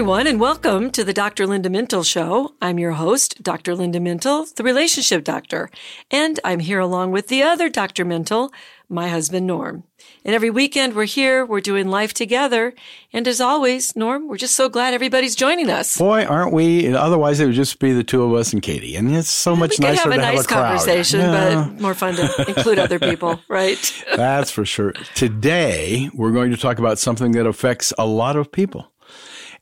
[0.00, 1.46] everyone, and welcome to the Dr.
[1.46, 2.54] Linda Mintle Show.
[2.62, 3.74] I'm your host, Dr.
[3.74, 5.68] Linda Mintle, the relationship doctor,
[6.10, 8.06] and I'm here along with the other Dr.
[8.06, 8.50] Mintle,
[8.88, 9.84] my husband, Norm.
[10.24, 12.72] And every weekend we're here, we're doing life together.
[13.12, 15.98] And as always, Norm, we're just so glad everybody's joining us.
[15.98, 16.94] Boy, aren't we?
[16.94, 19.78] Otherwise, it would just be the two of us and Katie, and it's so much
[19.78, 20.78] we nicer have a to nice have a crowd.
[20.78, 24.04] conversation, Yeah, but more fun to include other people, right?
[24.16, 24.94] that's for sure.
[25.14, 28.90] Today, we're going to talk about something that affects a lot of people.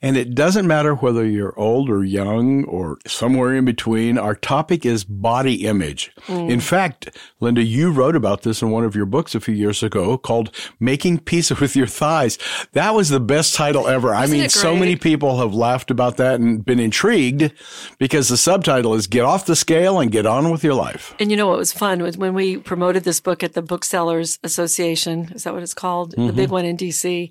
[0.00, 4.16] And it doesn't matter whether you're old or young or somewhere in between.
[4.16, 6.12] Our topic is body image.
[6.26, 6.50] Mm.
[6.50, 7.10] In fact,
[7.40, 10.54] Linda, you wrote about this in one of your books a few years ago called
[10.78, 12.38] Making Peace with Your Thighs.
[12.72, 14.14] That was the best title ever.
[14.14, 17.52] I Isn't mean, so many people have laughed about that and been intrigued
[17.98, 21.16] because the subtitle is Get Off the Scale and Get On with Your Life.
[21.18, 24.38] And you know what was fun was when we promoted this book at the Booksellers
[24.44, 25.32] Association.
[25.34, 26.12] Is that what it's called?
[26.12, 27.30] The big one in DC.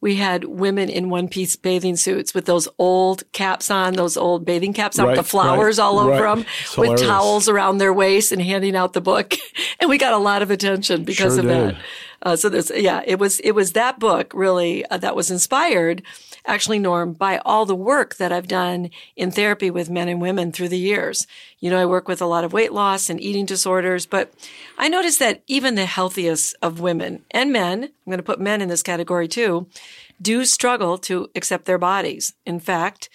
[0.00, 4.44] We had women in one piece bathing suits with those old caps on, those old
[4.44, 6.36] bathing caps on with Right, the flowers right, all over right.
[6.36, 7.08] them It's with hilarious.
[7.08, 9.34] towels around their waist and handing out the book.
[9.80, 11.74] And we got a lot of attention because Sure of did.
[11.76, 11.82] that.
[12.20, 16.02] Uh, so this, yeah, it was, it was that book really uh, that was inspired
[16.46, 20.50] actually, Norm, by all the work that I've done in therapy with men and women
[20.50, 21.26] through the years.
[21.60, 24.32] You know, I work with a lot of weight loss and eating disorders, but
[24.78, 28.62] I noticed that even the healthiest of women and men, I'm going to put men
[28.62, 29.66] in this category too,
[30.20, 32.34] do struggle to accept their bodies.
[32.44, 33.08] In fact,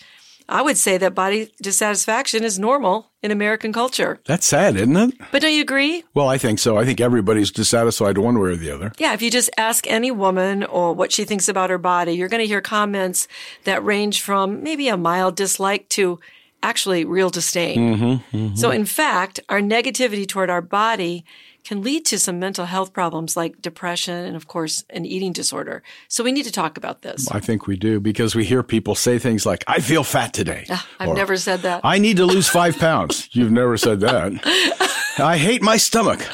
[0.48, 4.20] I would say that body dissatisfaction is normal in American culture.
[4.26, 5.16] That's sad, isn't it?
[5.32, 6.04] But don't you agree?
[6.14, 6.78] Well, I think so.
[6.78, 8.92] I think everybody's dissatisfied one way or the other.
[8.98, 12.28] Yeah, if you just ask any woman or what she thinks about her body, you're
[12.28, 13.28] going to hear comments
[13.64, 16.20] that range from maybe a mild dislike to
[16.62, 17.78] actually real disdain.
[17.78, 18.56] Mm-hmm, mm-hmm.
[18.56, 21.26] So, in fact, our negativity toward our body
[21.64, 25.82] can lead to some mental health problems like depression and, of course, an eating disorder.
[26.08, 27.30] So, we need to talk about this.
[27.32, 30.66] I think we do because we hear people say things like, I feel fat today.
[30.70, 31.82] Ah, I've Or, never said that.
[31.84, 33.30] I need to lose five pounds.
[33.36, 34.32] You've never said that.
[35.20, 36.26] I hate my stomach.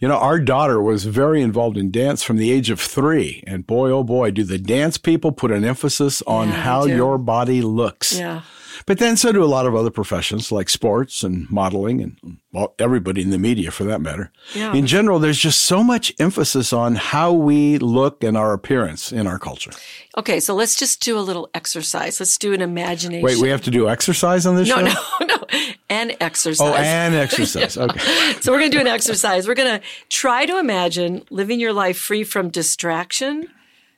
[0.00, 3.44] You know, our daughter was very involved in dance from the age of three.
[3.46, 7.18] And boy, oh boy, do the dance people put an emphasis on Yeah, how your
[7.18, 8.18] body looks.
[8.18, 8.42] yeah.
[8.86, 12.74] But then so do a lot of other professions like sports and modeling and well,
[12.78, 14.30] everybody in the media for that matter.
[14.54, 14.72] Yeah.
[14.74, 19.26] In general, there's just so much emphasis on how we look and our appearance in
[19.26, 19.72] our culture.
[20.16, 22.20] Okay, so let's just do a little exercise.
[22.20, 23.24] Let's do an imagination.
[23.24, 24.82] Wait, we have to do exercise on this no, show?
[24.84, 25.26] no, no.
[25.26, 25.46] no.
[25.90, 26.66] And exercise.
[26.66, 27.76] Oh, and exercise.
[27.76, 28.00] Okay.
[28.40, 29.48] So we're going to do an exercise.
[29.48, 33.48] We're going to try to imagine living your life free from distraction,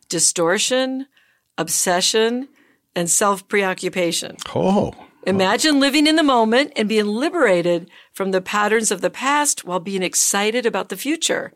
[0.09, 1.07] distortion,
[1.59, 2.49] obsession,
[2.97, 4.37] and self preoccupation.
[4.55, 4.93] Oh,
[5.27, 9.81] Imagine living in the moment and being liberated from the patterns of the past while
[9.81, 11.53] being excited about the future.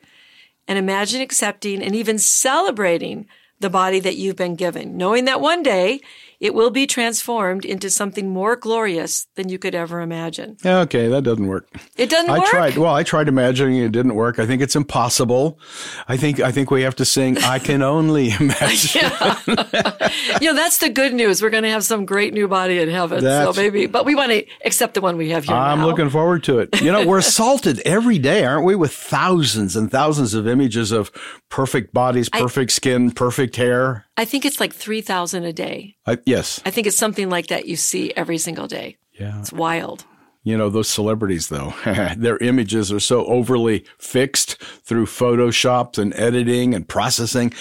[0.66, 3.28] And imagine accepting and even celebrating
[3.60, 6.00] the body that you've been given, knowing that one day
[6.40, 10.56] it will be transformed into something more glorious than you could ever imagine.
[10.64, 11.08] okay.
[11.08, 11.68] That doesn't work.
[11.96, 12.38] It doesn't work.
[12.38, 12.48] I work.
[12.50, 12.76] tried.
[12.78, 14.38] Well, I tried imagining it didn't work.
[14.38, 15.58] I think it's impossible.
[16.08, 19.10] I think I think we have to sing "I Can Only Imagine."
[20.40, 21.42] you know, that's the good news.
[21.42, 23.22] We're going to have some great new body in heaven.
[23.22, 25.86] That's- so maybe, but we want to accept the one we have here I'm now.
[25.86, 26.80] looking forward to it.
[26.80, 31.10] You know, we're assaulted every day, aren't we, with thousands and thousands of images of
[31.48, 34.06] perfect bodies, perfect skin, perfect hair.
[34.16, 35.96] I think it's like 3,000 a day.
[36.06, 36.60] I, yes.
[36.64, 38.96] I think it's something like that you see every single day.
[39.18, 39.38] Yeah.
[39.40, 40.04] It's wild.
[40.42, 41.74] You know, those celebrities, though,
[42.16, 47.52] their images are so overly fixed through Photoshop and editing and processing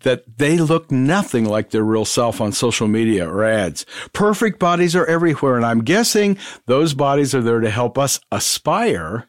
[0.00, 3.84] that they look nothing like their real self on social media or ads.
[4.12, 9.28] Perfect bodies are everywhere, and I'm guessing those bodies are there to help us aspire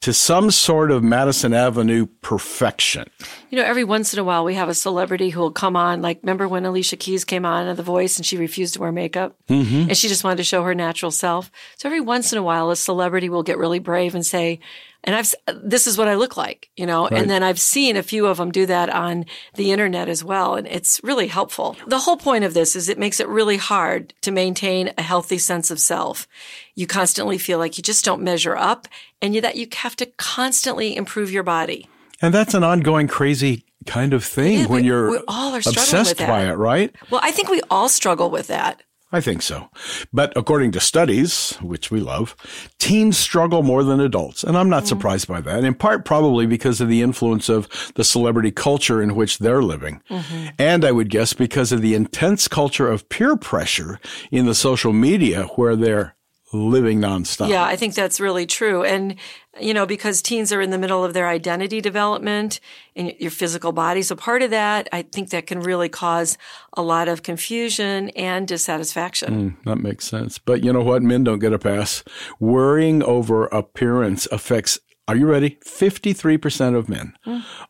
[0.00, 3.10] to some sort of Madison Avenue perfection.
[3.50, 6.02] You know, every once in a while we have a celebrity who will come on.
[6.02, 8.92] Like, remember when Alicia Keys came on at The Voice and she refused to wear
[8.92, 9.36] makeup?
[9.48, 9.88] Mm-hmm.
[9.88, 11.50] And she just wanted to show her natural self.
[11.76, 14.60] So every once in a while, a celebrity will get really brave and say,
[15.04, 18.02] and I've, this is what I look like, you know, and then I've seen a
[18.02, 19.24] few of them do that on
[19.54, 20.56] the internet as well.
[20.56, 21.76] And it's really helpful.
[21.86, 25.38] The whole point of this is it makes it really hard to maintain a healthy
[25.38, 26.26] sense of self.
[26.74, 28.88] You constantly feel like you just don't measure up
[29.22, 31.88] and you, that you have to constantly improve your body.
[32.20, 35.62] And that's an ongoing crazy kind of thing Yeah, when we- you're we all are
[35.62, 36.52] struggling obsessed with by that.
[36.54, 36.94] it, right?
[37.10, 38.82] Well, I think we all struggle with that.
[39.10, 39.70] I think so.
[40.12, 42.36] But according to studies, which we love,
[42.78, 44.44] teens struggle more than adults.
[44.44, 44.88] And I'm not mm.
[44.88, 49.14] surprised by that, in part probably because of the influence of the celebrity culture in
[49.14, 50.02] which they're living.
[50.10, 50.48] Mm-hmm.
[50.58, 53.98] And I would guess because of the intense culture of peer pressure
[54.30, 56.14] in the social media where they're
[56.52, 57.48] living nonstop.
[57.48, 58.82] Yeah, I think that's really true.
[58.82, 59.16] And,
[59.60, 62.60] you know, because teens are in the middle of their identity development
[62.96, 64.02] and your physical body.
[64.10, 66.38] a part of that, I think that can really cause
[66.74, 69.50] a lot of confusion and dissatisfaction.
[69.50, 70.38] Mm, that makes sense.
[70.38, 71.02] But you know what?
[71.02, 72.02] Men don't get a pass.
[72.40, 75.56] Worrying over appearance affects, are you ready?
[75.64, 77.14] 53% of men.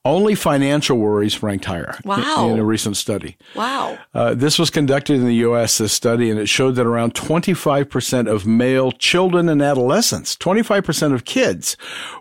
[0.05, 3.37] Only financial worries ranked higher in- in a recent study.
[3.55, 3.97] Wow.
[4.13, 8.29] Uh, this was conducted in the U.S., this study, and it showed that around 25%
[8.29, 11.77] of male children and adolescents, 25% of kids,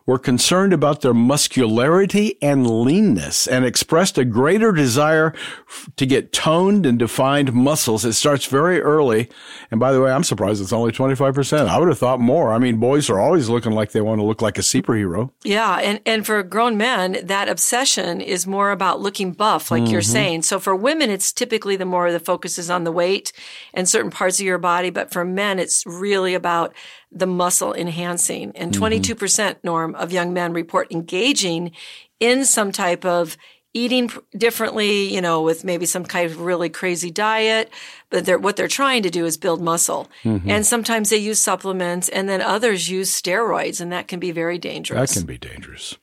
[0.05, 5.33] were concerned about their muscularity and leanness and expressed a greater desire
[5.67, 8.05] f- to get toned and defined muscles.
[8.05, 9.29] It starts very early.
[9.71, 11.67] And by the way, I'm surprised it's only 25%.
[11.67, 12.53] I would have thought more.
[12.53, 15.06] I mean, boys are always looking like they want to look like a superhero.
[15.43, 20.01] Yeah, and and for grown men, that obsession is more about looking buff, like you're
[20.01, 20.11] mm-hmm.
[20.11, 20.41] saying.
[20.43, 23.31] So for women, it's typically the more the focus is on the weight
[23.73, 26.73] and certain parts of your body, but for men, it's really about
[27.11, 28.51] the muscle enhancing.
[28.55, 28.83] And mm-hmm.
[28.83, 31.71] 22% norm of young men report engaging
[32.19, 33.37] in some type of
[33.77, 37.69] eating differently, you know, with maybe some kind of really crazy diet,
[38.09, 40.09] but they're, what they're trying to do is build muscle.
[40.23, 40.49] Mm-hmm.
[40.49, 44.57] And sometimes they use supplements and then others use steroids and that can be very
[44.57, 45.13] dangerous.
[45.13, 45.97] That can be dangerous.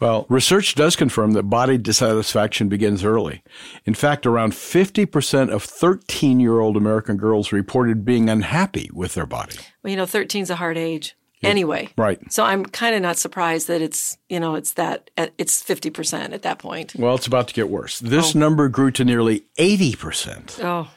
[0.00, 3.42] Well, research does confirm that body dissatisfaction begins early.
[3.84, 9.26] In fact, around 50% of 13 year old American girls reported being unhappy with their
[9.26, 9.56] body.
[9.82, 11.16] Well, you know, 13 is a hard age.
[11.42, 11.88] Anyway.
[11.96, 12.20] Right.
[12.32, 16.42] So I'm kind of not surprised that it's, you know, it's that, it's 50% at
[16.42, 16.94] that point.
[16.96, 18.00] Well, it's about to get worse.
[18.00, 18.38] This oh.
[18.38, 20.90] number grew to nearly 80% Oh,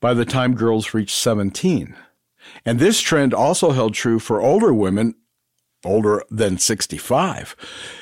[0.00, 1.96] by the time girls reached 17.
[2.64, 5.14] And this trend also held true for older women
[5.84, 7.56] older than 65.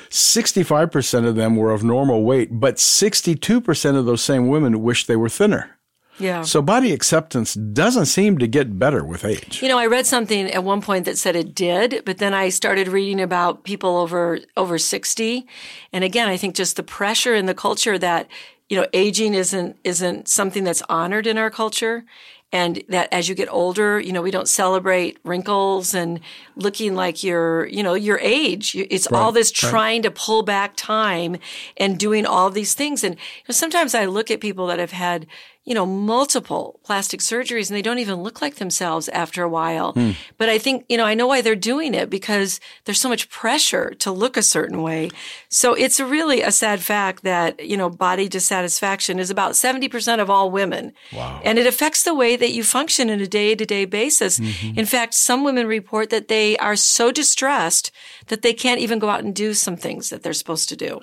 [0.09, 5.15] 65% of them were of normal weight, but 62% of those same women wished they
[5.15, 5.74] were thinner.
[6.17, 6.43] Yeah.
[6.43, 9.61] So body acceptance doesn't seem to get better with age.
[9.61, 12.49] You know, I read something at one point that said it did, but then I
[12.49, 15.45] started reading about people over over 60.
[15.91, 18.29] And again, I think just the pressure in the culture that,
[18.69, 22.05] you know, aging isn't isn't something that's honored in our culture.
[22.51, 26.21] And that as you get older, you know, we don't celebrate wrinkles and
[26.55, 28.75] looking like your, you know, your age.
[28.75, 31.35] It's all this trying to pull back time
[31.75, 33.03] and doing all these things.
[33.03, 35.27] And you know, sometimes I look at people that have had,
[35.65, 39.93] you know, multiple plastic surgeries and they don't even look like themselves after a while.
[39.93, 40.11] Hmm.
[40.37, 43.29] But I think, you know, I know why they're doing it because there's so much
[43.29, 45.09] pressure to look a certain way.
[45.49, 50.29] So it's really a sad fact that, you know, body dissatisfaction is about 70% of
[50.29, 50.93] all women.
[51.11, 51.41] Wow.
[51.43, 54.39] And it affects the way that you function on a day to day basis.
[54.39, 54.79] Mm-hmm.
[54.79, 57.91] In fact, some women report that they are so distressed
[58.27, 60.99] that they can't even go out and do some things that they're supposed to do.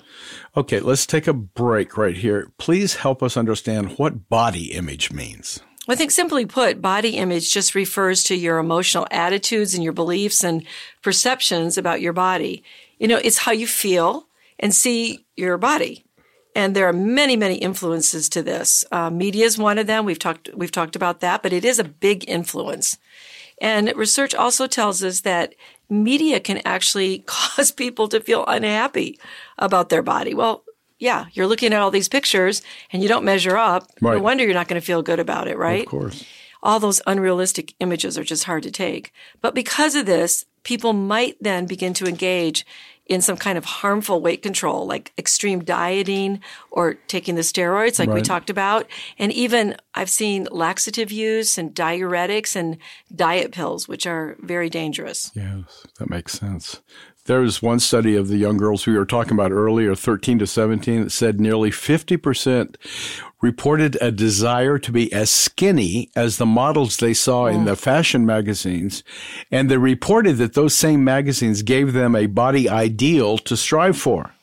[0.57, 2.53] Okay, let's take a break right here.
[2.59, 5.61] Please help us understand what body image means.
[5.89, 10.45] I think simply put, body image just refers to your emotional attitudes and your beliefs
[10.45, 10.65] and
[11.03, 12.63] perceptions about your body.
[12.99, 14.29] You know, it's how you feel
[14.61, 16.05] and see your body.
[16.55, 18.85] And there are many, many influences to this.
[18.93, 20.05] Uh, media is one of them.
[20.05, 22.99] We've talked, we've talked about that, but it is a big influence.
[23.61, 25.55] And research also tells us that
[25.89, 29.19] media can actually cause people to feel unhappy
[29.59, 30.35] about their body.
[30.35, 30.65] Well,
[31.03, 33.89] yeah, you're looking at all these pictures and you don't measure up.
[34.01, 35.83] No wonder you're not going to feel good about it, right?
[35.83, 36.25] Of course.
[36.63, 39.13] all those unrealistic images are just hard to take.
[39.41, 42.65] But because of this, people might then begin to engage
[43.07, 46.41] in some kind of harmful weight control, like extreme dieting
[46.71, 48.87] or taking the steroids, like we talked about.
[49.19, 52.79] And even I've seen laxative use and diuretics and
[53.13, 55.33] diet pills, which are very dangerous.
[55.35, 56.81] Yes, that makes sense.
[57.27, 60.47] There was one study of the young girls we were talking about earlier, 13 to
[60.47, 62.75] 17, that said nearly 50%
[63.41, 68.27] reported a desire to be as skinny as the models they saw in the fashion
[68.27, 69.05] magazines.
[69.53, 74.35] And they reported that those same magazines gave them a body ideal to strive for.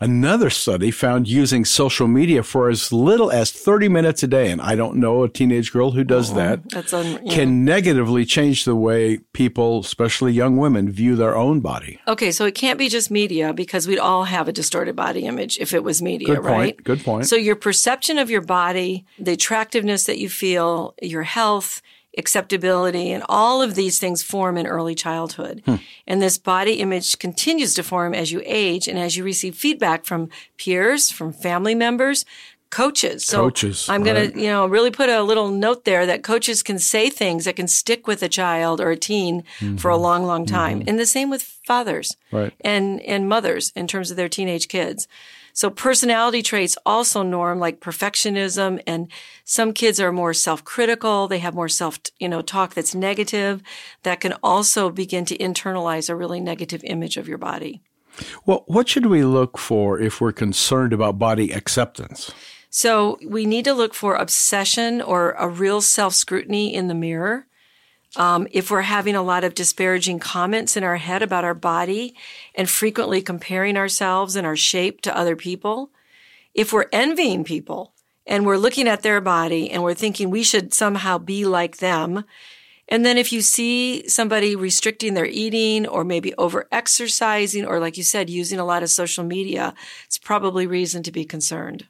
[0.00, 4.60] Another study found using social media for as little as 30 minutes a day, and
[4.60, 8.64] I don't know a teenage girl who does that, That's un- you can negatively change
[8.64, 11.98] the way people, especially young women, view their own body.
[12.08, 15.58] Okay, so it can't be just media because we'd all have a distorted body image
[15.58, 16.84] if it was media, Good point, right?
[16.84, 17.26] good point.
[17.26, 21.82] So your perception of your body, the attractiveness that you feel, your health
[22.16, 25.62] acceptability, and all of these things form in early childhood.
[25.64, 25.76] Hmm.
[26.06, 30.04] And this body image continues to form as you age and as you receive feedback
[30.04, 32.24] from peers, from family members,
[32.70, 33.24] coaches.
[33.24, 34.34] So Coaches, I'm going right.
[34.34, 37.56] to, you know, really put a little note there that coaches can say things that
[37.56, 39.44] can stick with a child or a teen
[39.78, 40.02] for a mm-hmm.
[40.02, 40.80] long, long time.
[40.80, 40.88] Mm-hmm.
[40.88, 42.52] And the same with fathers Right.
[42.60, 45.06] and, and mothers in terms of their teenage kids.
[45.56, 49.10] So personality traits also norm like perfectionism and
[49.46, 51.28] some kids are more self-critical.
[51.28, 53.62] They have more self, you know, talk that's negative
[54.02, 57.80] that can also begin to internalize a really negative image of your body.
[58.44, 62.30] Well, what should we look for if we're concerned about body acceptance?
[62.68, 67.46] So we need to look for obsession or a real self scrutiny in the mirror.
[68.16, 72.14] Um, if we're having a lot of disparaging comments in our head about our body
[72.54, 75.90] and frequently comparing ourselves and our shape to other people,
[76.54, 77.92] if we're envying people
[78.26, 82.24] and we're looking at their body and we're thinking we should somehow be like them,
[82.88, 87.96] and then if you see somebody restricting their eating or maybe over exercising or like
[87.96, 89.74] you said, using a lot of social media,
[90.06, 91.86] it's probably reason to be concerned.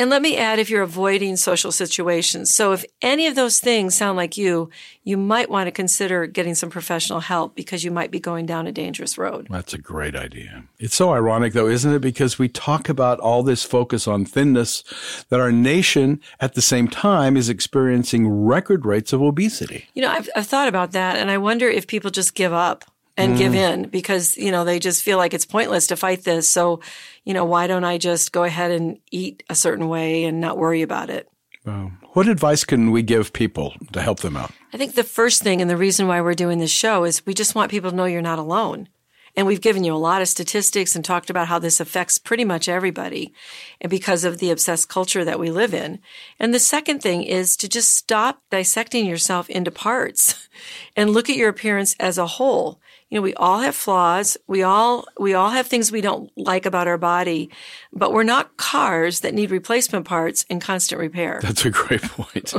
[0.00, 2.54] And let me add if you're avoiding social situations.
[2.54, 4.70] So if any of those things sound like you,
[5.02, 8.68] you might want to consider getting some professional help because you might be going down
[8.68, 9.48] a dangerous road.
[9.50, 10.62] That's a great idea.
[10.78, 11.98] It's so ironic, though, isn't it?
[11.98, 14.84] Because we talk about all this focus on thinness,
[15.30, 19.88] that our nation at the same time is experiencing record rates of obesity.
[19.94, 22.84] You know, I've, I've thought about that and I wonder if people just give up
[23.18, 23.56] and give mm.
[23.56, 26.48] in because, you know, they just feel like it's pointless to fight this.
[26.48, 26.80] So,
[27.24, 30.56] you know, why don't I just go ahead and eat a certain way and not
[30.56, 31.28] worry about it?
[31.66, 31.92] Wow.
[32.12, 34.52] What advice can we give people to help them out?
[34.72, 37.34] I think the first thing and the reason why we're doing this show is we
[37.34, 38.88] just want people to know you're not alone.
[39.36, 42.44] And we've given you a lot of statistics and talked about how this affects pretty
[42.44, 43.32] much everybody
[43.80, 46.00] and because of the obsessed culture that we live in.
[46.40, 50.48] And the second thing is to just stop dissecting yourself into parts
[50.96, 52.80] and look at your appearance as a whole.
[53.10, 54.36] You know, we all have flaws.
[54.46, 57.48] We all, we all have things we don't like about our body,
[57.90, 61.40] but we're not cars that need replacement parts and constant repair.
[61.42, 62.52] That's a great point.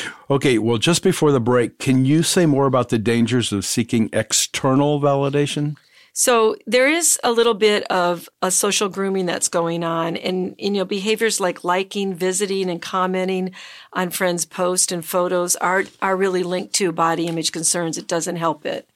[0.30, 4.10] okay, well, just before the break, can you say more about the dangers of seeking
[4.12, 5.76] external validation?
[6.12, 10.70] So there is a little bit of a social grooming that's going on and, you
[10.70, 13.52] know, behaviors like liking, visiting and commenting
[13.92, 17.96] on friends' posts and photos are, are really linked to body image concerns.
[17.96, 18.89] It doesn't help it.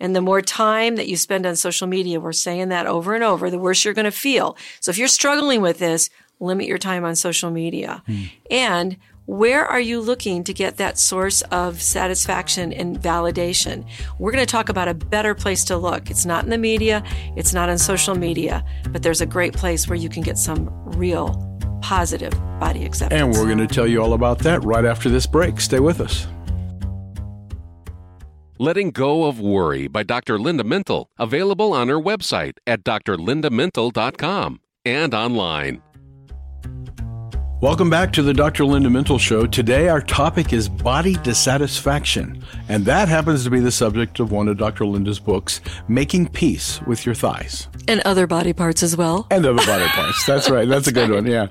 [0.00, 3.24] And the more time that you spend on social media, we're saying that over and
[3.24, 4.56] over, the worse you're going to feel.
[4.80, 8.02] So if you're struggling with this, limit your time on social media.
[8.06, 8.22] Hmm.
[8.50, 13.86] And where are you looking to get that source of satisfaction and validation?
[14.18, 16.10] We're going to talk about a better place to look.
[16.10, 17.04] It's not in the media,
[17.36, 20.70] it's not on social media, but there's a great place where you can get some
[20.96, 21.44] real
[21.82, 23.20] positive body acceptance.
[23.20, 25.60] And we're going to tell you all about that right after this break.
[25.60, 26.26] Stay with us.
[28.60, 30.36] Letting Go of Worry by Dr.
[30.36, 35.80] Linda Mintle, available on her website at drlindamintle.com and online.
[37.60, 38.64] Welcome back to the Dr.
[38.64, 39.44] Linda Mintle Show.
[39.44, 44.46] Today, our topic is body dissatisfaction, and that happens to be the subject of one
[44.46, 44.86] of Dr.
[44.86, 49.26] Linda's books, Making Peace with Your Thighs and other body parts as well.
[49.32, 50.24] and other body parts.
[50.24, 50.68] That's right.
[50.68, 51.26] That's a good one.
[51.26, 51.48] Yeah.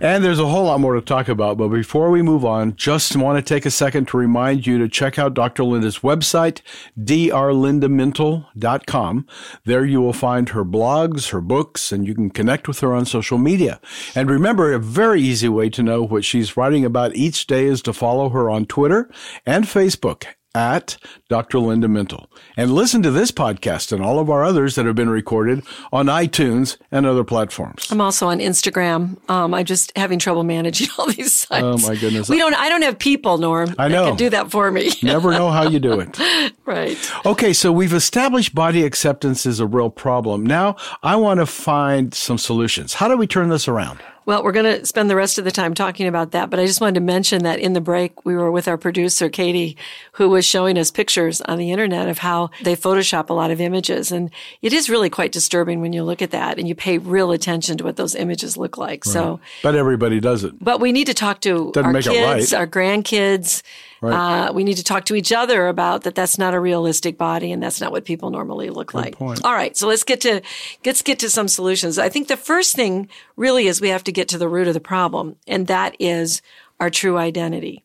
[0.00, 1.56] And there's a whole lot more to talk about.
[1.56, 4.88] But before we move on, just want to take a second to remind you to
[4.88, 5.62] check out Dr.
[5.64, 6.60] Linda's website,
[7.00, 9.26] drlindamintle.com.
[9.64, 13.06] There you will find her blogs, her books, and you can connect with her on
[13.06, 13.80] social media.
[14.16, 17.80] And remember, a very easy way to know what she's writing about each day is
[17.82, 19.10] to follow her on Twitter
[19.46, 20.24] and Facebook
[20.54, 20.98] at
[21.30, 21.58] Dr.
[21.60, 22.26] Linda Mintle.
[22.58, 26.08] And listen to this podcast and all of our others that have been recorded on
[26.08, 27.90] iTunes and other platforms.
[27.90, 29.16] I'm also on Instagram.
[29.30, 31.64] Um, I'm just having trouble managing all these sites.
[31.64, 32.28] Oh, my goodness.
[32.28, 32.54] We don't.
[32.54, 33.74] I don't have people, Norm.
[33.78, 34.06] I That know.
[34.08, 34.90] can do that for me.
[35.02, 36.20] Never know how you do it.
[36.66, 36.98] right.
[37.24, 40.44] Okay, so we've established body acceptance is a real problem.
[40.44, 42.92] Now I want to find some solutions.
[42.92, 44.00] How do we turn this around?
[44.24, 46.66] Well, we're going to spend the rest of the time talking about that, but I
[46.66, 49.76] just wanted to mention that in the break, we were with our producer, Katie,
[50.12, 53.60] who was showing us pictures on the internet of how they Photoshop a lot of
[53.60, 54.12] images.
[54.12, 54.30] And
[54.62, 57.76] it is really quite disturbing when you look at that and you pay real attention
[57.78, 59.04] to what those images look like.
[59.04, 60.54] So, But everybody does it.
[60.62, 62.60] but we need to talk to Doesn't our kids, right.
[62.60, 63.62] our grandkids.
[64.00, 64.48] Right.
[64.48, 66.16] Uh, we need to talk to each other about that.
[66.16, 69.14] That's not a realistic body, and that's not what people normally look like.
[69.14, 69.44] point.
[69.44, 70.40] All right, so let's get to
[70.84, 72.00] let's get to some solutions.
[72.00, 74.74] I think the first thing really is we have to get to the root of
[74.74, 76.42] the problem, and that is
[76.78, 77.84] our true identity.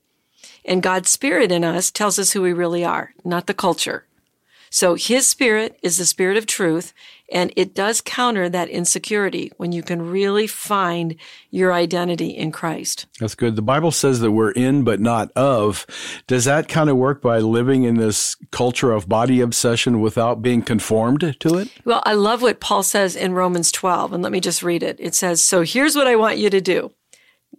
[0.66, 4.07] And God's spirit in us tells us who we really are, not the culture.
[4.70, 6.94] So his spirit is the spirit of truth,
[7.32, 11.16] and it does counter that insecurity when you can really find
[11.50, 13.06] your identity in Christ.
[13.20, 13.56] That's good.
[13.56, 15.86] The Bible says that we're in but not of.
[16.28, 20.62] Does that kind of work by living in this culture of body obsession without being
[20.62, 21.70] conformed to it?
[21.86, 24.98] Well, I love what Paul says in Romans 12, and let me just read it.
[25.00, 26.92] It says, So here's what I want you to do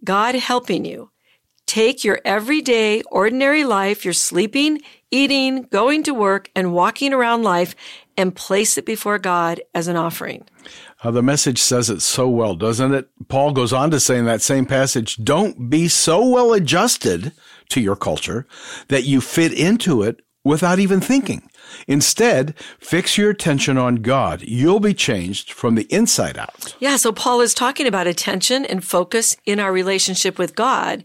[0.03, 1.11] God helping you.
[1.65, 7.75] Take your everyday, ordinary life, your sleeping, eating, going to work, and walking around life,
[8.17, 10.45] and place it before God as an offering.
[11.03, 13.07] Uh, the message says it so well, doesn't it?
[13.29, 17.31] Paul goes on to say in that same passage, don't be so well adjusted
[17.69, 18.45] to your culture
[18.89, 21.49] that you fit into it without even thinking.
[21.87, 24.41] Instead, fix your attention on God.
[24.41, 26.75] You'll be changed from the inside out.
[26.79, 31.03] Yeah, so Paul is talking about attention and focus in our relationship with God.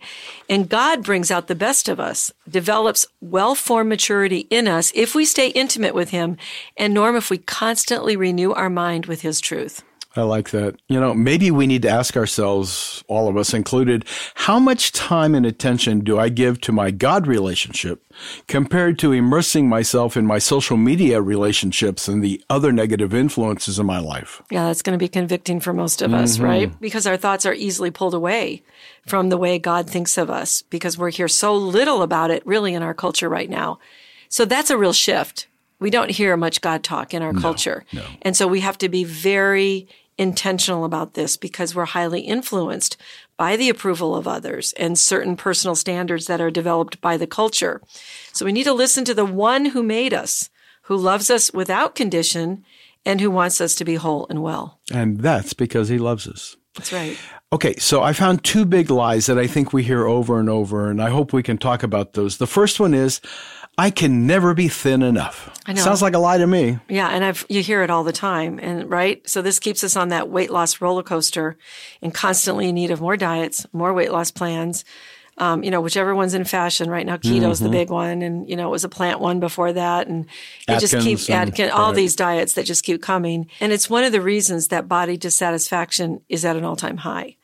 [0.48, 5.14] And God brings out the best of us, develops well formed maturity in us if
[5.14, 6.36] we stay intimate with Him,
[6.76, 9.82] and Norm, if we constantly renew our mind with His truth.
[10.16, 10.76] I like that.
[10.88, 14.04] You know, maybe we need to ask ourselves, all of us included,
[14.34, 18.04] how much time and attention do I give to my God relationship
[18.46, 23.86] compared to immersing myself in my social media relationships and the other negative influences in
[23.86, 24.40] my life?
[24.50, 26.44] Yeah, that's going to be convicting for most of us, mm-hmm.
[26.44, 26.80] right?
[26.80, 28.62] Because our thoughts are easily pulled away
[29.06, 32.72] from the way God thinks of us because we're hear so little about it really
[32.74, 33.80] in our culture right now.
[34.28, 35.48] So that's a real shift.
[35.80, 37.84] We don't hear much God talk in our culture.
[38.22, 42.96] And so we have to be very intentional about this because we're highly influenced
[43.36, 47.82] by the approval of others and certain personal standards that are developed by the culture.
[48.32, 50.50] So we need to listen to the one who made us,
[50.82, 52.64] who loves us without condition
[53.04, 54.80] and who wants us to be whole and well.
[54.92, 56.56] And that's because he loves us.
[56.74, 57.18] That's right.
[57.52, 60.90] Okay, so I found two big lies that I think we hear over and over,
[60.90, 62.38] and I hope we can talk about those.
[62.38, 63.20] The first one is,
[63.76, 65.50] I can never be thin enough.
[65.66, 65.82] I know.
[65.82, 66.78] Sounds like a lie to me.
[66.88, 69.28] Yeah, and I've you hear it all the time, and right.
[69.28, 71.56] So this keeps us on that weight loss roller coaster,
[72.00, 74.84] and constantly in need of more diets, more weight loss plans.
[75.36, 77.16] Um, you know, whichever one's in fashion right now.
[77.16, 80.26] Keto's the big one, and you know it was a plant one before that, and
[80.68, 81.96] it just Atkins keeps and- Atkins, all right.
[81.96, 86.20] these diets that just keep coming, and it's one of the reasons that body dissatisfaction
[86.28, 87.36] is at an all time high.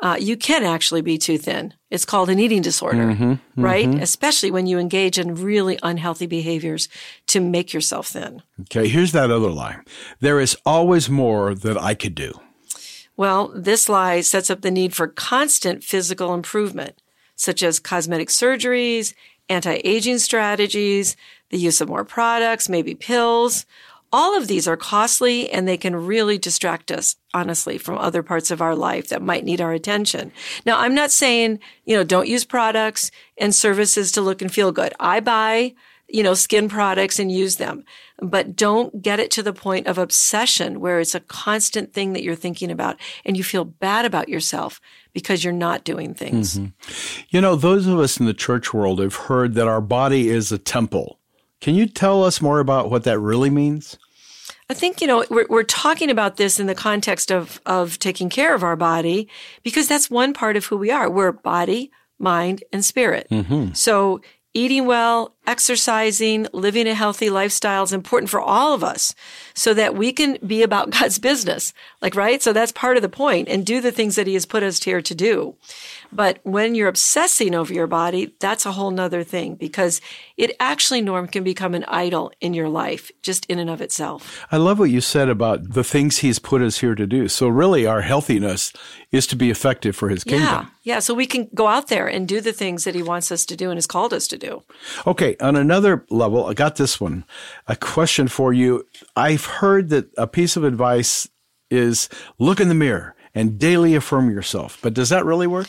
[0.00, 1.74] Uh, you can actually be too thin.
[1.90, 3.88] It's called an eating disorder, right?
[4.00, 6.88] Especially when you engage in really unhealthy behaviors
[7.28, 8.42] to make yourself thin.
[8.62, 9.78] Okay, here's that other lie.
[10.20, 12.32] There is always more that I could do.
[13.16, 17.02] Well, this lie sets up the need for constant physical improvement,
[17.34, 19.14] such as cosmetic surgeries,
[19.48, 21.16] anti-aging strategies,
[21.50, 23.66] the use of more products, maybe pills.
[24.12, 28.50] All of these are costly and they can really distract us, honestly, from other parts
[28.50, 30.32] of our life that might need our attention.
[30.64, 34.72] Now, I'm not saying, you know, don't use products and services to look and feel
[34.72, 34.94] good.
[34.98, 35.74] I buy,
[36.08, 37.84] you know, skin products and use them,
[38.20, 42.22] but don't get it to the point of obsession where it's a constant thing that
[42.22, 44.80] you're thinking about and you feel bad about yourself
[45.12, 46.58] because you're not doing things.
[46.58, 47.26] Mm-hmm.
[47.28, 50.50] You know, those of us in the church world have heard that our body is
[50.50, 51.17] a temple.
[51.60, 53.98] Can you tell us more about what that really means?
[54.70, 58.28] I think, you know, we're, we're talking about this in the context of, of taking
[58.28, 59.28] care of our body
[59.62, 61.10] because that's one part of who we are.
[61.10, 63.28] We're body, mind, and spirit.
[63.30, 63.72] Mm-hmm.
[63.72, 64.20] So
[64.52, 69.14] eating well, exercising, living a healthy lifestyle is important for all of us
[69.54, 71.72] so that we can be about God's business.
[72.02, 72.40] Like, right?
[72.42, 74.82] So that's part of the point and do the things that he has put us
[74.82, 75.56] here to do.
[76.12, 80.00] But when you're obsessing over your body, that's a whole nother thing because
[80.36, 84.46] it actually, Norm, can become an idol in your life just in and of itself.
[84.52, 87.28] I love what you said about the things he's put us here to do.
[87.28, 88.72] So really our healthiness
[89.10, 90.44] is to be effective for his kingdom.
[90.44, 90.66] Yeah.
[90.82, 90.98] Yeah.
[91.00, 93.56] So we can go out there and do the things that he wants us to
[93.56, 94.62] do and has called us to do.
[95.06, 97.24] Okay, on another level, I got this one.
[97.66, 98.86] A question for you.
[99.16, 101.28] I've heard that a piece of advice
[101.70, 104.78] is look in the mirror and daily affirm yourself.
[104.82, 105.68] But does that really work?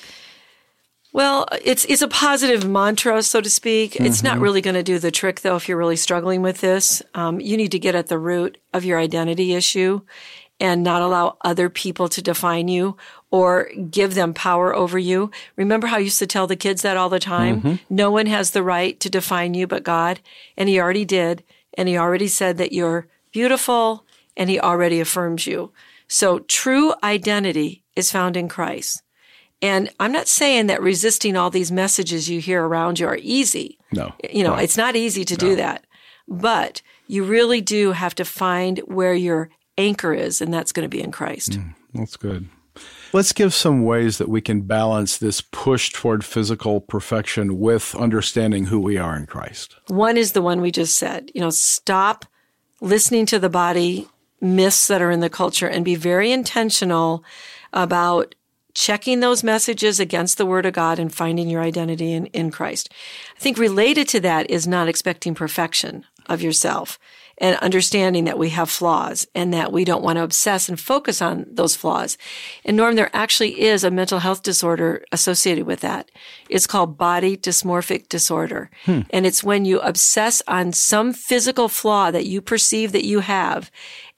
[1.11, 3.95] Well, it's it's a positive mantra, so to speak.
[3.95, 5.55] It's not really going to do the trick, though.
[5.55, 8.85] If you're really struggling with this, um, you need to get at the root of
[8.85, 10.01] your identity issue,
[10.59, 12.97] and not allow other people to define you
[13.31, 15.31] or give them power over you.
[15.55, 17.61] Remember how I used to tell the kids that all the time?
[17.61, 17.75] Mm-hmm.
[17.89, 20.19] No one has the right to define you but God,
[20.57, 21.43] and He already did,
[21.75, 25.71] and He already said that you're beautiful, and He already affirms you.
[26.07, 29.03] So true identity is found in Christ.
[29.61, 33.77] And I'm not saying that resisting all these messages you hear around you are easy.
[33.91, 34.13] No.
[34.31, 35.85] You know, it's not easy to do that.
[36.27, 40.89] But you really do have to find where your anchor is, and that's going to
[40.89, 41.55] be in Christ.
[41.55, 42.47] Hmm, that's good.
[43.11, 48.65] Let's give some ways that we can balance this push toward physical perfection with understanding
[48.65, 49.75] who we are in Christ.
[49.87, 52.25] One is the one we just said, you know, stop
[52.81, 54.07] listening to the body
[54.41, 57.23] myths that are in the culture and be very intentional
[57.73, 58.35] about
[58.73, 62.93] checking those messages against the word of God and finding your identity in, in Christ.
[63.35, 66.99] I think related to that is not expecting perfection of yourself
[67.39, 71.21] and understanding that we have flaws and that we don't want to obsess and focus
[71.21, 72.17] on those flaws.
[72.65, 76.11] And Norm, there actually is a mental health disorder associated with that.
[76.49, 78.69] It's called body dysmorphic disorder.
[78.85, 79.01] Hmm.
[79.11, 83.71] And it's when you obsess on some physical flaw that you perceive that you have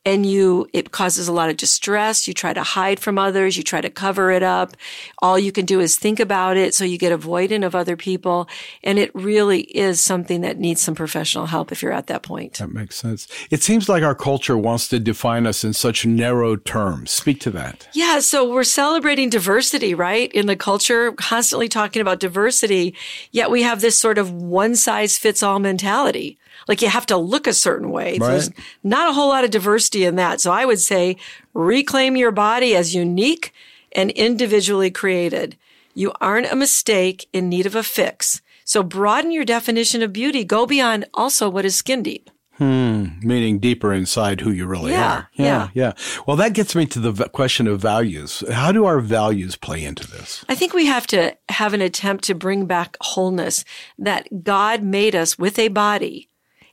[0.03, 2.27] and you, it causes a lot of distress.
[2.27, 3.55] You try to hide from others.
[3.55, 4.75] You try to cover it up.
[5.19, 6.73] All you can do is think about it.
[6.73, 8.49] So you get avoidant of other people.
[8.83, 12.55] And it really is something that needs some professional help if you're at that point.
[12.55, 13.27] That makes sense.
[13.51, 17.11] It seems like our culture wants to define us in such narrow terms.
[17.11, 17.87] Speak to that.
[17.93, 20.31] Yeah, so we're celebrating diversity, right?
[20.33, 22.95] In the culture, constantly talking about diversity,
[23.31, 26.39] yet we have this sort of one size fits all mentality.
[26.67, 28.17] Like you have to look a certain way.
[28.17, 28.27] Right.
[28.29, 28.49] There's
[28.83, 30.41] not a whole lot of diversity in that.
[30.41, 31.17] So I would say
[31.53, 33.53] reclaim your body as unique
[33.93, 35.57] and individually created.
[35.93, 38.41] You aren't a mistake in need of a fix.
[38.63, 40.43] So broaden your definition of beauty.
[40.45, 42.29] Go beyond also what is skin deep.
[42.57, 45.29] Hmm, Meaning deeper inside who you really Yeah, are.
[45.33, 45.93] Yeah, yeah.
[46.27, 48.43] Well, that gets me to the v- question of values.
[48.51, 50.45] How do our values play into this?
[50.47, 53.65] I think we have to have an attempt to bring back wholeness
[53.97, 56.29] that God made us with a body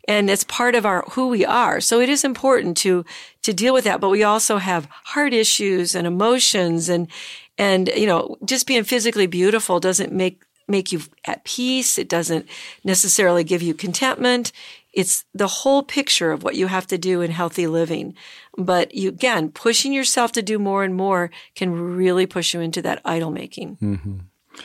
[0.08, 1.80] and it's part of our who we are.
[1.80, 3.04] So it is important to
[3.42, 7.06] to deal with that, but we also have heart issues and emotions and
[7.58, 11.98] and you know, just being physically beautiful doesn't make make you at peace.
[11.98, 12.46] It doesn't
[12.84, 14.52] necessarily give you contentment.
[14.92, 18.14] It's the whole picture of what you have to do in healthy living.
[18.56, 22.82] But you, again, pushing yourself to do more and more can really push you into
[22.82, 23.76] that idol making.
[23.76, 24.18] Mm-hmm.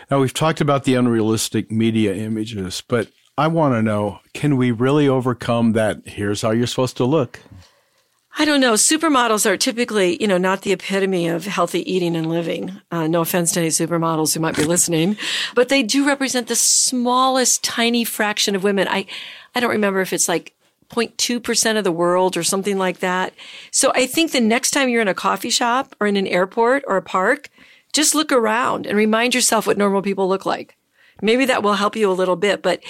[0.10, 4.72] Now, we've talked about the unrealistic media images, but I want to know can we
[4.72, 6.08] really overcome that?
[6.08, 7.40] Here's how you're supposed to look.
[8.38, 8.74] I don't know.
[8.74, 12.82] Supermodels are typically, you know, not the epitome of healthy eating and living.
[12.92, 15.18] Uh, no offense to any supermodels who might be listening,
[15.56, 18.88] but they do represent the smallest, tiny fraction of women.
[18.88, 19.06] I,
[19.54, 20.54] I don't remember if it's like
[20.90, 23.34] 0.2% of the world or something like that.
[23.72, 26.84] So I think the next time you're in a coffee shop or in an airport
[26.88, 27.50] or a park,
[27.94, 30.76] just look around and remind yourself what normal people look like.
[31.22, 32.84] Maybe that will help you a little bit, but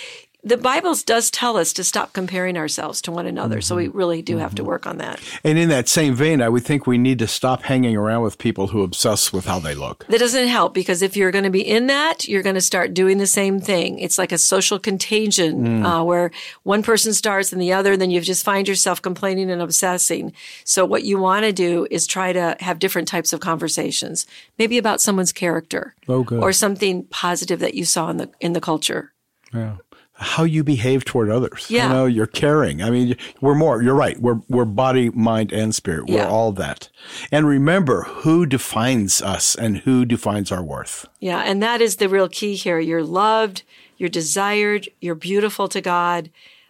[0.43, 3.61] the Bible does tell us to stop comparing ourselves to one another.
[3.61, 3.97] So we mm-hmm.
[3.97, 4.69] really do have to mm-hmm.
[4.69, 5.21] work on that.
[5.43, 8.37] And in that same vein, I would think we need to stop hanging around with
[8.37, 10.05] people who obsess with how they look.
[10.07, 12.93] That doesn't help because if you're going to be in that, you're going to start
[12.93, 13.99] doing the same thing.
[13.99, 15.85] It's like a social contagion mm.
[15.85, 16.31] uh, where
[16.63, 20.33] one person starts and the other, and then you just find yourself complaining and obsessing.
[20.65, 24.27] So what you want to do is try to have different types of conversations,
[24.57, 28.61] maybe about someone's character Oh, or something positive that you saw in the in the
[28.61, 29.13] culture.
[29.53, 29.77] Yeah.
[30.15, 31.65] How you behave toward others.
[31.69, 31.87] Yeah.
[31.87, 32.83] You know, you're caring.
[32.83, 34.17] I mean, we're more, you're right.
[34.19, 36.07] We're, we're body, mind, and spirit.
[36.07, 36.29] We're Yeah.
[36.29, 36.89] all that.
[37.31, 41.07] And remember who defines us and who defines our worth.
[41.19, 42.79] Yeah, and that is the real key here.
[42.79, 43.63] You're loved,
[43.97, 46.29] you're desired, you're beautiful to God.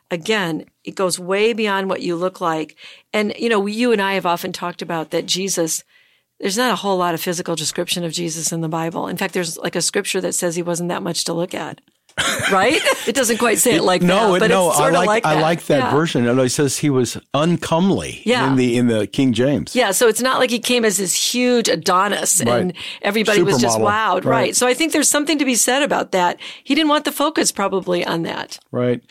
[0.09, 2.75] Again, it goes way beyond what you look like.
[3.11, 5.83] And, you know, you and I have often talked about that Jesus,
[6.39, 9.07] there's not a whole lot of physical description of Jesus in the Bible.
[9.07, 11.81] In fact, there's like a scripture that says he wasn't that much to look at.
[12.51, 12.79] Right?
[13.07, 15.05] It doesn't quite say it like no, that, it, but no, it's sort I of
[15.05, 15.37] like, like that.
[15.37, 15.91] I like that Yeah.
[15.91, 16.27] version.
[16.27, 18.47] And it says he was uncomely Yeah.
[18.47, 19.75] in the in the King James.
[19.75, 22.75] Yeah, so it's not like he came as this huge Adonis and Right.
[23.01, 24.21] everybody was just Supermodel.
[24.21, 24.25] wowed.
[24.25, 24.43] Right.
[24.43, 24.55] Right.
[24.55, 26.37] So I think there's something to be said about that.
[26.63, 28.59] He didn't want the focus probably on that.
[28.71, 29.01] Right.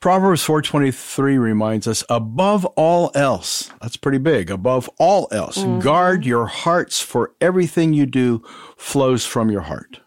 [0.00, 3.70] Proverbs 4:23 reminds us above all else.
[3.80, 4.50] That's pretty big.
[4.50, 5.80] Above all else, Mm-hmm.
[5.80, 8.42] guard your hearts for everything you do
[8.76, 10.00] flows from your heart.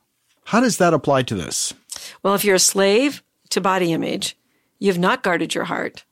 [0.48, 1.74] How does that apply to this?
[2.22, 4.38] Well, if you're a slave to body image,
[4.80, 6.06] you've not guarded your heart.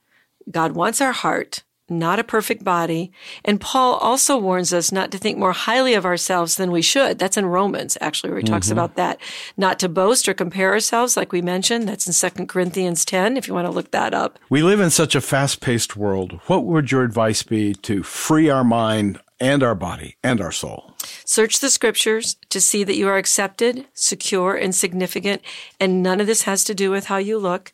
[0.50, 3.12] God wants our heart, not a perfect body.
[3.44, 7.20] And Paul also warns us not to think more highly of ourselves than we should.
[7.20, 8.74] That's in Romans, actually, where he talks mm-hmm.
[8.74, 9.20] about that.
[9.58, 11.88] Not to boast or compare ourselves, like we mentioned.
[11.88, 14.40] That's in 2 Corinthians 10, if you want to look that up.
[14.50, 16.40] We live in such a fast-paced world.
[16.48, 20.94] What would your advice be to free our mind and our body and our soul?
[21.26, 25.42] Search the scriptures to see that you are accepted, secure, and significant.
[25.80, 27.74] And none of this has to do with how you look.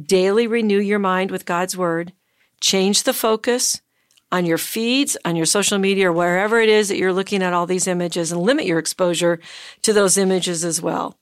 [0.00, 2.12] Daily renew your mind with God's word.
[2.60, 3.82] Change the focus
[4.32, 7.52] on your feeds, on your social media, or wherever it is that you're looking at
[7.52, 9.40] all these images and limit your exposure
[9.82, 11.18] to those images as well.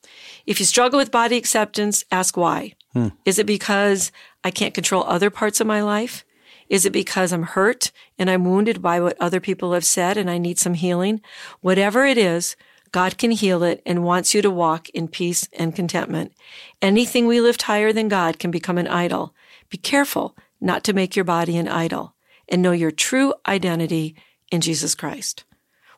[0.46, 2.74] If you struggle with body acceptance, ask why.
[2.92, 3.09] Hmm.
[3.24, 4.12] Is it because
[4.44, 6.24] I can't control other parts of my life?
[6.68, 10.31] Is it because I'm hurt and I'm wounded by what other people have said and
[10.31, 11.20] I need some healing?
[11.61, 12.57] Whatever it is,
[12.92, 16.33] God can heal it and wants you to walk in peace and contentment.
[16.81, 19.35] Anything we lift higher than God can become an idol.
[19.68, 22.14] Be careful not to make your body an idol.
[22.48, 24.16] and know your true identity
[24.50, 25.44] in Jesus Christ.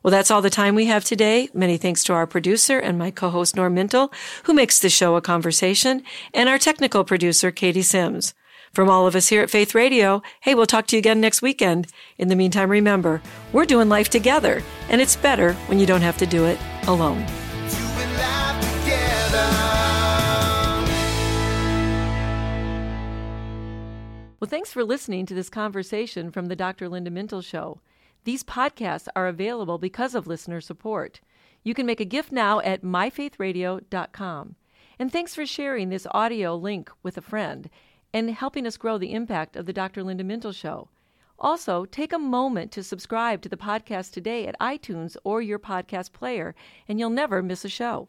[0.03, 1.49] Well, that's all the time we have today.
[1.53, 4.11] Many thanks to our producer and my co-host Norm Mintle,
[4.43, 6.03] who makes the show a conversation,
[6.33, 8.33] and our technical producer, Katie Sims.
[8.73, 11.41] From all of us here at Faith Radio, hey, we'll talk to you again next
[11.41, 11.87] weekend.
[12.17, 16.17] In the meantime, remember, we're doing life together, and it's better when you don't have
[16.19, 16.57] to do it
[16.87, 17.25] alone.
[24.39, 26.87] Well, thanks for listening to this conversation from the Dr.
[26.87, 27.81] Linda Mintle Show.
[28.23, 31.19] These podcasts are available because of listener support.
[31.63, 34.55] You can make a gift now at myfaithradio.com.
[34.97, 37.69] And thanks for sharing this audio link with a friend
[38.13, 40.03] and helping us grow the impact of the Dr.
[40.03, 40.89] Linda Mintle Show.
[41.39, 46.11] Also, take a moment to subscribe to the podcast today at iTunes or your podcast
[46.11, 46.53] player,
[46.87, 47.99] and you'll never miss a show.